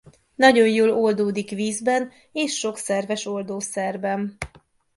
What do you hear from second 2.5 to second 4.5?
sok szerves oldószerben.